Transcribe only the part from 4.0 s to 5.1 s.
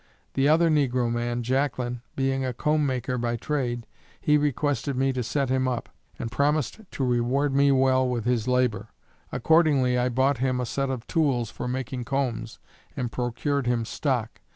he requested